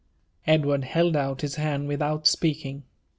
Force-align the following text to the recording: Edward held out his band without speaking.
Edward 0.47 0.83
held 0.83 1.15
out 1.15 1.41
his 1.41 1.57
band 1.57 1.87
without 1.87 2.25
speaking. 2.25 2.85